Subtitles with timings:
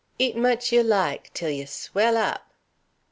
[0.17, 2.55] Eat much you like; till you swell up!"